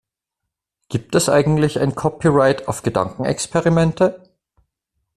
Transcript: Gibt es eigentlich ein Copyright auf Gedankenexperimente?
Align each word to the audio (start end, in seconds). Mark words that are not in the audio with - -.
Gibt 0.89 1.13
es 1.13 1.29
eigentlich 1.29 1.77
ein 1.79 1.93
Copyright 1.93 2.67
auf 2.67 2.81
Gedankenexperimente? 2.81 4.19